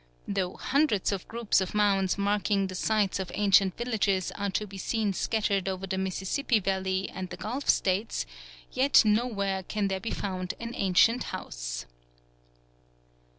[0.27, 4.79] Though hundreds of groups of mounds marking the sites of ancient villages are to be
[4.79, 8.25] seen scattered over the Mississippi Valley and the Gulf States,
[8.71, 11.85] yet nowhere can there be found an ancient house."